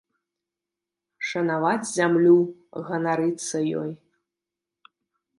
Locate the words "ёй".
3.83-3.91